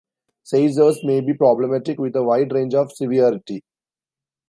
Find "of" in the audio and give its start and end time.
2.73-2.91